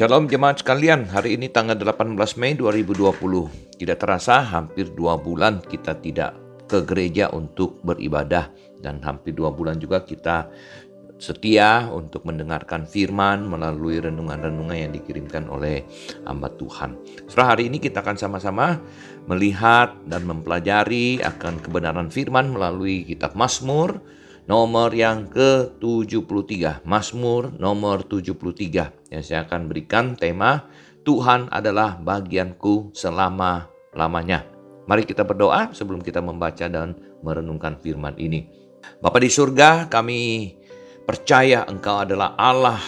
[0.00, 3.20] Shalom jemaat sekalian, hari ini tanggal 18 Mei 2020.
[3.76, 8.48] Tidak terasa hampir dua bulan kita tidak ke gereja untuk beribadah
[8.80, 10.48] dan hampir dua bulan juga kita
[11.20, 15.84] setia untuk mendengarkan firman melalui renungan-renungan yang dikirimkan oleh
[16.24, 16.96] hamba Tuhan.
[17.28, 18.80] Setelah hari ini kita akan sama-sama
[19.28, 24.00] melihat dan mempelajari akan kebenaran firman melalui kitab Mazmur,
[24.46, 26.84] nomor yang ke-73.
[26.86, 30.68] Mazmur nomor 73 yang saya akan berikan tema
[31.02, 34.44] Tuhan adalah bagianku selama-lamanya.
[34.84, 38.48] Mari kita berdoa sebelum kita membaca dan merenungkan firman ini.
[39.00, 40.52] Bapa di surga, kami
[41.04, 42.80] percaya Engkau adalah Allah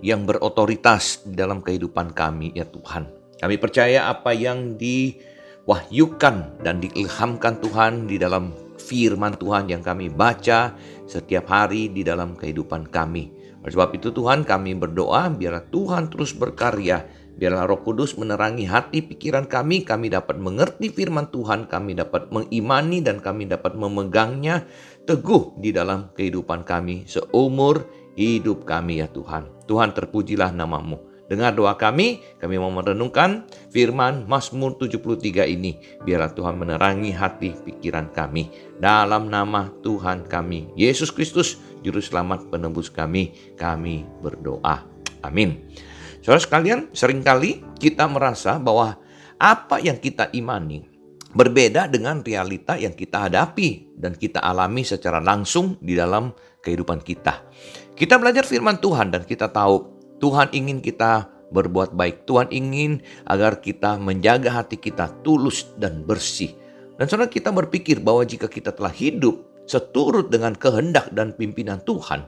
[0.00, 3.06] yang berotoritas dalam kehidupan kami ya Tuhan.
[3.40, 8.52] Kami percaya apa yang diwahyukan dan diilhamkan Tuhan di dalam
[8.90, 10.74] firman Tuhan yang kami baca
[11.06, 13.30] setiap hari di dalam kehidupan kami.
[13.62, 17.06] Oleh sebab itu Tuhan kami berdoa biarlah Tuhan terus berkarya,
[17.38, 22.98] biarlah Roh Kudus menerangi hati pikiran kami, kami dapat mengerti firman Tuhan, kami dapat mengimani
[22.98, 24.66] dan kami dapat memegangnya
[25.06, 27.86] teguh di dalam kehidupan kami seumur
[28.18, 29.46] hidup kami ya Tuhan.
[29.70, 31.09] Tuhan terpujilah namamu.
[31.30, 35.78] Dengar doa kami, kami mau merenungkan firman Mazmur 73 ini.
[36.02, 38.50] Biarlah Tuhan menerangi hati pikiran kami.
[38.82, 44.82] Dalam nama Tuhan kami, Yesus Kristus, Juru Selamat penebus kami, kami berdoa.
[45.22, 45.70] Amin.
[46.18, 48.98] Saudara sekalian, sering kali kita merasa bahwa
[49.38, 50.82] apa yang kita imani
[51.30, 57.46] berbeda dengan realita yang kita hadapi dan kita alami secara langsung di dalam kehidupan kita.
[57.94, 62.24] Kita belajar firman Tuhan dan kita tahu Tuhan ingin kita berbuat baik.
[62.24, 66.54] Tuhan ingin agar kita menjaga hati kita tulus dan bersih.
[66.96, 72.26] Dan saudara kita berpikir bahwa jika kita telah hidup seturut dengan kehendak dan pimpinan Tuhan,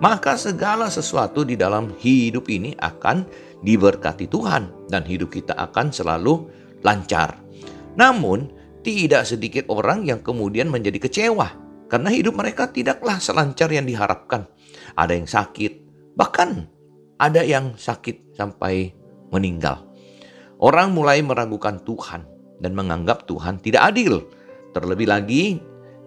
[0.00, 3.26] maka segala sesuatu di dalam hidup ini akan
[3.60, 6.48] diberkati Tuhan dan hidup kita akan selalu
[6.86, 7.36] lancar.
[7.98, 8.50] Namun,
[8.84, 11.56] tidak sedikit orang yang kemudian menjadi kecewa
[11.88, 14.44] karena hidup mereka tidaklah selancar yang diharapkan.
[14.94, 15.72] Ada yang sakit,
[16.14, 16.68] bahkan
[17.18, 18.90] ada yang sakit sampai
[19.30, 19.86] meninggal.
[20.58, 22.26] Orang mulai meragukan Tuhan
[22.62, 24.24] dan menganggap Tuhan tidak adil.
[24.74, 25.58] Terlebih lagi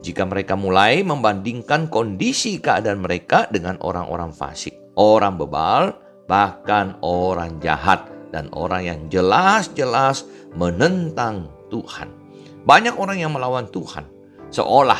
[0.03, 5.95] jika mereka mulai membandingkan kondisi keadaan mereka dengan orang-orang fasik, orang bebal,
[6.27, 12.11] bahkan orang jahat dan orang yang jelas-jelas menentang Tuhan.
[12.67, 14.03] Banyak orang yang melawan Tuhan
[14.51, 14.99] seolah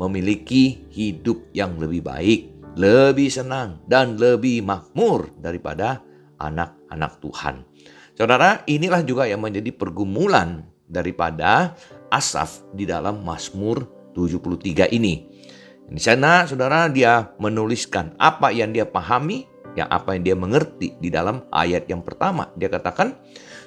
[0.00, 2.40] memiliki hidup yang lebih baik
[2.74, 6.02] lebih senang dan lebih makmur daripada
[6.38, 7.54] anak-anak Tuhan.
[8.14, 11.74] Saudara, inilah juga yang menjadi pergumulan daripada
[12.14, 15.26] Asaf di dalam Mazmur 73 ini.
[15.84, 21.10] Di sana saudara dia menuliskan apa yang dia pahami, yang apa yang dia mengerti di
[21.10, 22.48] dalam ayat yang pertama.
[22.54, 23.18] Dia katakan,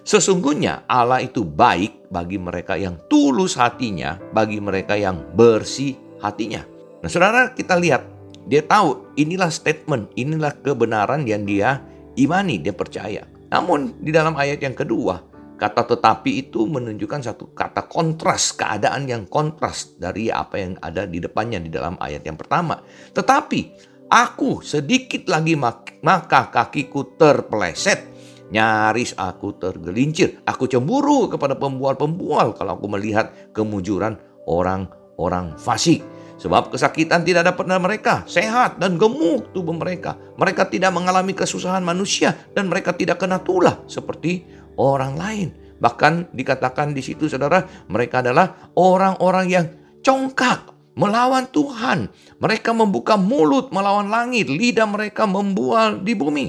[0.07, 6.63] sesungguhnya Allah itu baik bagi mereka yang tulus hatinya, bagi mereka yang bersih hatinya.
[7.03, 8.16] Nah saudara kita lihat
[8.47, 11.83] dia tahu inilah statement, inilah kebenaran yang dia
[12.15, 13.27] imani, dia percaya.
[13.51, 15.19] Namun di dalam ayat yang kedua,
[15.59, 21.19] kata tetapi itu menunjukkan satu kata kontras, keadaan yang kontras dari apa yang ada di
[21.19, 22.79] depannya di dalam ayat yang pertama.
[23.11, 23.59] Tetapi
[24.07, 28.07] aku sedikit lagi maka kakiku terpeleset,
[28.51, 30.39] nyaris aku tergelincir.
[30.47, 34.15] Aku cemburu kepada pembual-pembual kalau aku melihat kemujuran
[34.47, 36.16] orang-orang fasik.
[36.37, 40.13] Sebab kesakitan tidak dapat pada mereka, sehat dan gemuk tubuh mereka.
[40.37, 44.45] Mereka tidak mengalami kesusahan manusia dan mereka tidak kena tulah seperti
[44.77, 45.49] orang lain.
[45.81, 49.65] Bahkan dikatakan di situ saudara, mereka adalah orang-orang yang
[50.05, 52.09] congkak melawan Tuhan.
[52.37, 56.47] Mereka membuka mulut melawan langit, lidah mereka membual di bumi.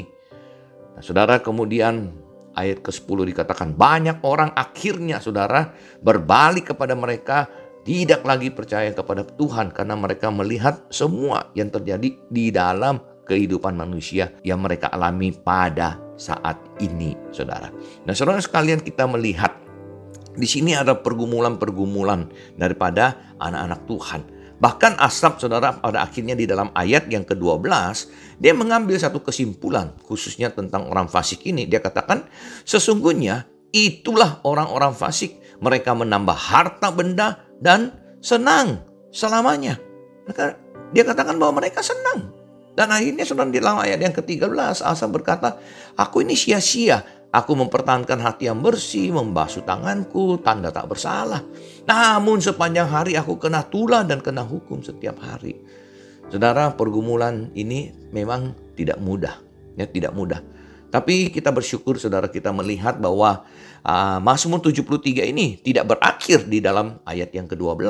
[0.97, 2.12] Nah, saudara kemudian
[2.56, 5.71] ayat ke-10 dikatakan banyak orang akhirnya saudara
[6.03, 7.47] berbalik kepada mereka
[7.89, 14.37] tidak lagi percaya kepada Tuhan karena mereka melihat semua yang terjadi di dalam kehidupan manusia
[14.45, 17.73] yang mereka alami pada saat ini, saudara.
[18.05, 19.57] Nah, saudara sekalian kita melihat
[20.37, 22.29] di sini ada pergumulan-pergumulan
[22.61, 24.21] daripada anak-anak Tuhan.
[24.61, 27.73] Bahkan Asap saudara pada akhirnya di dalam ayat yang ke-12
[28.37, 31.65] dia mengambil satu kesimpulan khususnya tentang orang fasik ini.
[31.65, 32.29] Dia katakan
[32.69, 35.41] sesungguhnya itulah orang-orang fasik.
[35.59, 39.78] Mereka menambah harta benda dan senang selamanya.
[40.27, 40.59] Maka
[40.95, 42.33] dia katakan bahwa mereka senang.
[42.78, 45.59] Dan akhirnya sudah di dalam ayat yang ke-13 Asa berkata,
[45.99, 47.03] aku ini sia-sia.
[47.28, 51.45] Aku mempertahankan hati yang bersih, membasuh tanganku, tanda tak bersalah.
[51.84, 55.61] Namun sepanjang hari aku kena tulah dan kena hukum setiap hari.
[56.33, 59.37] Saudara, pergumulan ini memang tidak mudah.
[59.77, 60.41] Ya, tidak mudah.
[60.89, 63.45] Tapi kita bersyukur saudara kita melihat bahwa
[63.85, 67.85] uh, Mazmur 73 ini tidak berakhir di dalam ayat yang ke-12.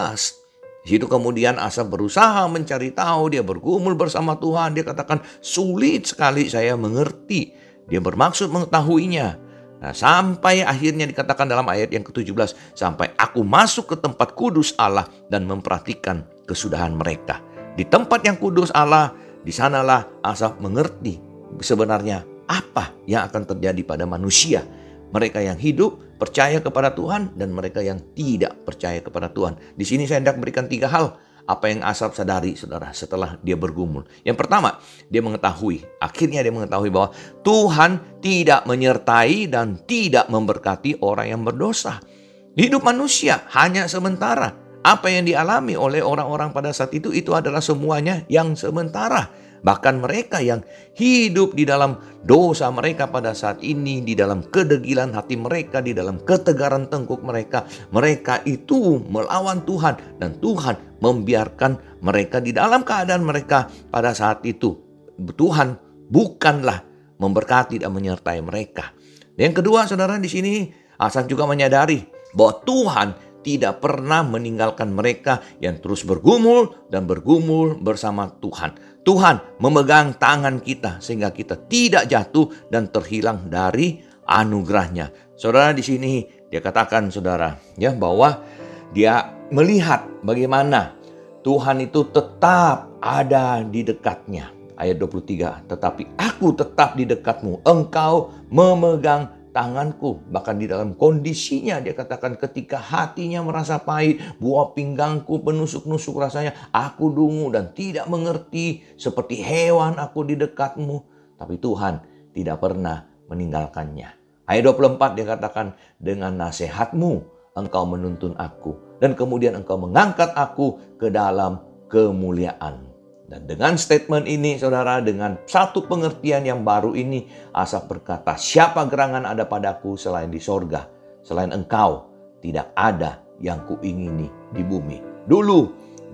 [0.83, 6.51] Di situ kemudian Asa berusaha mencari tahu, dia bergumul bersama Tuhan, dia katakan sulit sekali
[6.51, 7.55] saya mengerti.
[7.89, 9.49] Dia bermaksud mengetahuinya.
[9.79, 15.07] Nah, sampai akhirnya dikatakan dalam ayat yang ke-17, sampai aku masuk ke tempat kudus Allah
[15.31, 17.39] dan memperhatikan kesudahan mereka.
[17.79, 19.15] Di tempat yang kudus Allah,
[19.47, 21.23] di sanalah Asaf mengerti
[21.63, 24.65] sebenarnya apa yang akan terjadi pada manusia.
[25.09, 29.57] Mereka yang hidup percaya kepada Tuhan dan mereka yang tidak percaya kepada Tuhan.
[29.77, 31.17] Di sini saya hendak berikan tiga hal
[31.49, 34.05] apa yang Asaf sadari saudara setelah dia bergumul.
[34.21, 34.77] Yang pertama,
[35.09, 42.05] dia mengetahui, akhirnya dia mengetahui bahwa Tuhan tidak menyertai dan tidak memberkati orang yang berdosa.
[42.53, 44.53] Hidup manusia hanya sementara.
[44.85, 49.48] Apa yang dialami oleh orang-orang pada saat itu itu adalah semuanya yang sementara.
[49.63, 50.63] Bahkan mereka yang
[50.95, 56.23] hidup di dalam dosa mereka pada saat ini, di dalam kedegilan hati mereka, di dalam
[56.23, 63.71] ketegaran tengkuk mereka, mereka itu melawan Tuhan dan Tuhan membiarkan mereka di dalam keadaan mereka
[63.91, 64.75] pada saat itu.
[65.19, 65.79] Tuhan
[66.09, 66.83] bukanlah
[67.19, 68.95] memberkati dan menyertai mereka.
[69.39, 70.55] Yang kedua, saudara di sini
[70.99, 72.03] Asaf juga menyadari
[72.35, 73.09] bahwa Tuhan
[73.49, 78.77] tidak pernah meninggalkan mereka yang terus bergumul dan bergumul bersama Tuhan.
[79.09, 85.33] Tuhan memegang tangan kita sehingga kita tidak jatuh dan terhilang dari anugerahnya.
[85.33, 88.45] Saudara di sini dia katakan saudara ya bahwa
[88.93, 90.93] dia melihat bagaimana
[91.41, 94.53] Tuhan itu tetap ada di dekatnya.
[94.79, 97.67] Ayat 23, tetapi aku tetap di dekatmu.
[97.67, 100.23] Engkau memegang tanganku.
[100.31, 107.11] Bahkan di dalam kondisinya dia katakan ketika hatinya merasa pahit, buah pinggangku penusuk-nusuk rasanya, aku
[107.11, 111.03] dungu dan tidak mengerti seperti hewan aku di dekatmu.
[111.35, 111.99] Tapi Tuhan
[112.31, 114.15] tidak pernah meninggalkannya.
[114.47, 117.13] Ayat 24 dia katakan, dengan nasihatmu
[117.59, 119.03] engkau menuntun aku.
[119.03, 121.59] Dan kemudian engkau mengangkat aku ke dalam
[121.91, 122.87] kemuliaan.
[123.29, 129.29] Dan dengan statement ini, saudara, dengan satu pengertian yang baru ini, Asaf berkata, siapa gerangan
[129.29, 130.89] ada padaku selain di sorga?
[131.21, 132.09] Selain engkau,
[132.41, 135.29] tidak ada yang kuingini di bumi.
[135.29, 135.61] Dulu,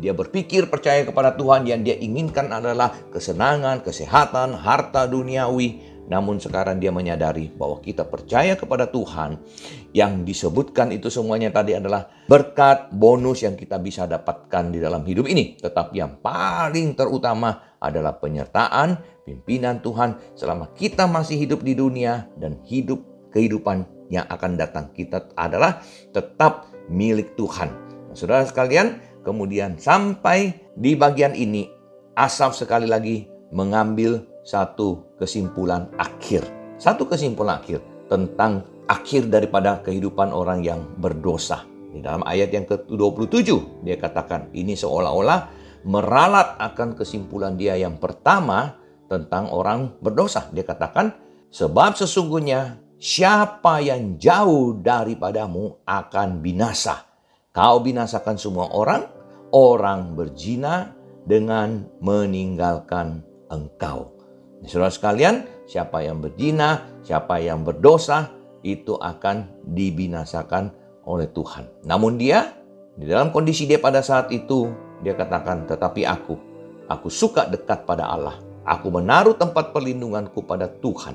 [0.03, 6.77] dia berpikir percaya kepada Tuhan yang dia inginkan adalah kesenangan, kesehatan, harta duniawi, namun sekarang
[6.77, 9.41] dia menyadari bahwa kita percaya kepada Tuhan
[9.97, 15.25] yang disebutkan itu semuanya tadi adalah berkat bonus yang kita bisa dapatkan di dalam hidup
[15.25, 15.57] ini.
[15.57, 22.61] Tetapi yang paling terutama adalah penyertaan pimpinan Tuhan selama kita masih hidup di dunia dan
[22.69, 23.01] hidup
[23.33, 24.93] kehidupan yang akan datang.
[24.93, 25.81] Kita adalah
[26.13, 27.73] tetap milik Tuhan.
[28.13, 31.75] Nah, saudara sekalian, kemudian sampai di bagian ini
[32.15, 36.47] Asaf sekali lagi mengambil satu kesimpulan akhir.
[36.79, 41.67] Satu kesimpulan akhir tentang akhir daripada kehidupan orang yang berdosa.
[41.91, 45.51] Di dalam ayat yang ke-27 dia katakan ini seolah-olah
[45.83, 48.79] meralat akan kesimpulan dia yang pertama
[49.11, 50.47] tentang orang berdosa.
[50.55, 51.19] Dia katakan
[51.51, 57.11] sebab sesungguhnya siapa yang jauh daripadamu akan binasa.
[57.51, 59.14] Kau binasakan semua orang,
[59.55, 60.91] orang berzina
[61.23, 64.11] dengan meninggalkan engkau.
[64.67, 68.35] Saudara sekalian, siapa yang berzina, siapa yang berdosa,
[68.67, 70.75] itu akan dibinasakan
[71.07, 71.87] oleh Tuhan.
[71.87, 72.59] Namun dia,
[72.99, 74.73] di dalam kondisi dia pada saat itu,
[75.05, 76.35] dia katakan, tetapi aku,
[76.91, 78.41] aku suka dekat pada Allah.
[78.65, 81.15] Aku menaruh tempat perlindunganku pada Tuhan,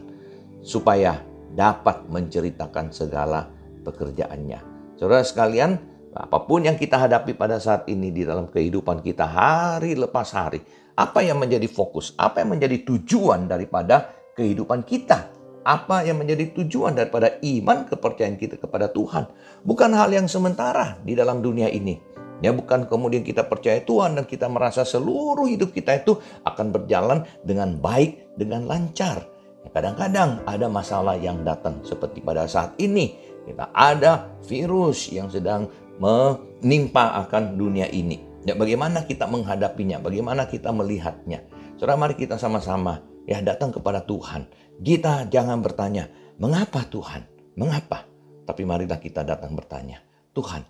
[0.62, 1.26] supaya
[1.58, 3.50] dapat menceritakan segala
[3.82, 4.62] pekerjaannya.
[5.02, 9.94] Saudara sekalian, apa pun yang kita hadapi pada saat ini di dalam kehidupan kita hari
[9.94, 10.62] lepas hari,
[10.98, 12.18] apa yang menjadi fokus?
[12.18, 15.30] Apa yang menjadi tujuan daripada kehidupan kita?
[15.62, 19.30] Apa yang menjadi tujuan daripada iman kepercayaan kita kepada Tuhan?
[19.62, 22.02] Bukan hal yang sementara di dalam dunia ini.
[22.40, 27.28] Ya bukan kemudian kita percaya Tuhan dan kita merasa seluruh hidup kita itu akan berjalan
[27.44, 29.28] dengan baik, dengan lancar.
[29.64, 33.29] Ya, kadang-kadang ada masalah yang datang seperti pada saat ini.
[33.48, 35.70] Kita ada virus yang sedang
[36.00, 38.30] menimpa akan dunia ini.
[38.48, 41.44] Ya, bagaimana kita menghadapinya, bagaimana kita melihatnya.
[41.76, 44.48] Saudara, mari kita sama-sama ya datang kepada Tuhan.
[44.80, 46.08] Kita jangan bertanya,
[46.40, 47.28] mengapa Tuhan?
[47.60, 48.08] Mengapa?
[48.48, 50.00] Tapi marilah kita datang bertanya,
[50.34, 50.64] Tuhan,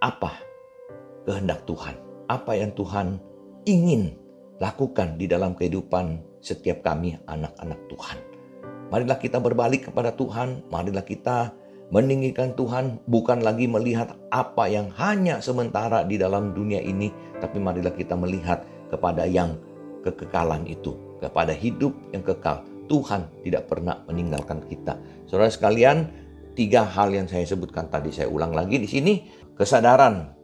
[0.00, 0.32] apa
[1.26, 1.98] kehendak Tuhan?
[2.30, 3.20] Apa yang Tuhan
[3.66, 4.14] ingin
[4.62, 8.18] lakukan di dalam kehidupan setiap kami anak-anak Tuhan?
[8.86, 11.50] Marilah kita berbalik kepada Tuhan, marilah kita
[11.94, 17.94] meninggikan Tuhan bukan lagi melihat apa yang hanya sementara di dalam dunia ini, tapi marilah
[17.94, 19.54] kita melihat kepada yang
[20.02, 22.62] kekekalan itu, kepada hidup yang kekal.
[22.86, 24.98] Tuhan tidak pernah meninggalkan kita.
[25.26, 26.06] Saudara sekalian,
[26.54, 29.14] tiga hal yang saya sebutkan tadi saya ulang lagi di sini.
[29.56, 30.36] Kesadaran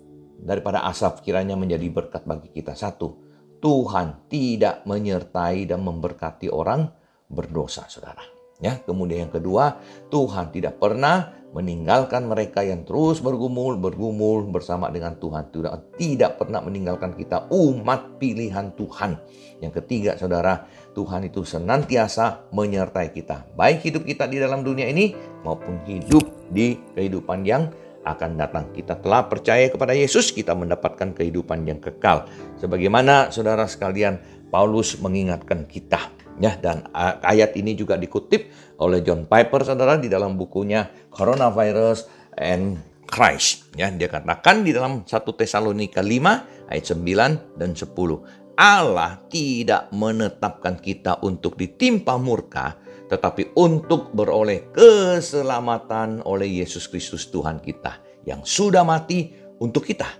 [0.43, 2.75] daripada Asaf kiranya menjadi berkat bagi kita.
[2.75, 3.15] Satu,
[3.63, 6.91] Tuhan tidak menyertai dan memberkati orang
[7.31, 8.42] berdosa, saudara.
[8.63, 15.19] Ya, kemudian yang kedua, Tuhan tidak pernah meninggalkan mereka yang terus bergumul, bergumul bersama dengan
[15.19, 15.53] Tuhan.
[15.53, 19.19] Tidak, tidak pernah meninggalkan kita umat pilihan Tuhan.
[19.61, 20.65] Yang ketiga, saudara,
[20.97, 23.51] Tuhan itu senantiasa menyertai kita.
[23.53, 25.13] Baik hidup kita di dalam dunia ini
[25.45, 27.69] maupun hidup di kehidupan yang
[28.03, 28.71] akan datang.
[28.71, 32.27] Kita telah percaya kepada Yesus, kita mendapatkan kehidupan yang kekal.
[32.59, 34.19] Sebagaimana saudara sekalian,
[34.51, 36.91] Paulus mengingatkan kita Ya, dan
[37.23, 38.51] ayat ini juga dikutip
[38.83, 43.71] oleh John Piper saudara di dalam bukunya Coronavirus and Christ.
[43.79, 48.59] Ya, dia katakan di dalam 1 Tesalonika 5 ayat 9 dan 10.
[48.59, 52.75] Allah tidak menetapkan kita untuk ditimpa murka,
[53.07, 59.31] tetapi untuk beroleh keselamatan oleh Yesus Kristus Tuhan kita yang sudah mati
[59.63, 60.11] untuk kita.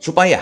[0.00, 0.40] Supaya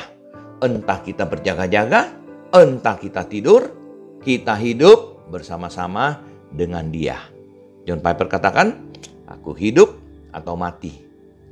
[0.63, 2.07] entah kita berjaga-jaga,
[2.55, 3.78] entah kita tidur,
[4.23, 7.19] kita hidup bersama-sama dengan Dia.
[7.87, 8.93] John Piper katakan,
[9.29, 9.97] "Aku hidup
[10.35, 10.93] atau mati,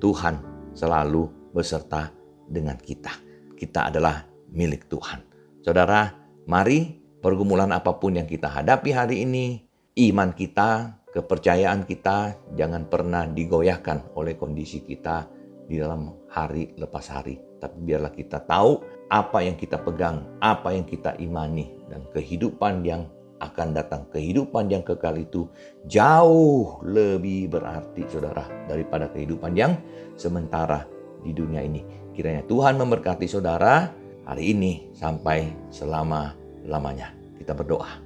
[0.03, 0.41] Tuhan
[0.77, 2.13] selalu beserta
[2.45, 3.13] dengan kita.
[3.57, 5.23] Kita adalah milik Tuhan."
[5.65, 6.13] Saudara,
[6.45, 9.65] mari pergumulan apa pun yang kita hadapi hari ini,
[10.11, 15.25] iman kita, kepercayaan kita jangan pernah digoyahkan oleh kondisi kita
[15.67, 17.46] di dalam hari lepas hari.
[17.57, 23.07] Tapi biarlah kita tahu apa yang kita pegang, apa yang kita imani, dan kehidupan yang
[23.39, 25.49] akan datang, kehidupan yang kekal itu
[25.85, 29.77] jauh lebih berarti, saudara, daripada kehidupan yang
[30.17, 30.89] sementara
[31.21, 31.85] di dunia ini.
[32.17, 33.93] Kiranya Tuhan memberkati saudara
[34.25, 37.13] hari ini sampai selama-lamanya.
[37.37, 38.01] Kita berdoa.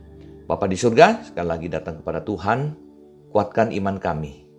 [0.50, 2.74] Bapa di surga, sekali lagi datang kepada Tuhan,
[3.30, 4.50] kuatkan iman kami.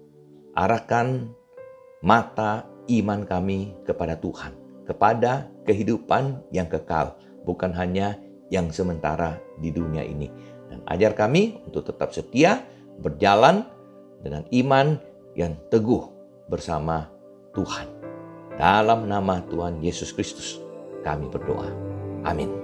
[0.55, 1.27] Arahkan
[2.00, 4.61] mata iman kami kepada Tuhan
[4.91, 7.15] kepada kehidupan yang kekal,
[7.48, 8.19] bukan hanya
[8.51, 10.27] yang sementara di dunia ini.
[10.67, 12.60] Dan ajar kami untuk tetap setia
[13.00, 13.63] berjalan
[14.19, 15.00] dengan iman
[15.39, 16.12] yang teguh
[16.51, 17.07] bersama
[17.55, 17.88] Tuhan.
[18.60, 20.60] Dalam nama Tuhan Yesus Kristus
[21.07, 21.71] kami berdoa.
[22.27, 22.61] Amin.